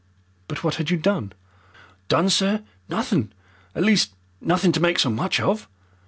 [0.47, 1.31] "But what had you done?"
[2.09, 2.63] "Done, sir!
[2.89, 3.31] Nothing.
[3.75, 5.67] At least nothing to make so much of.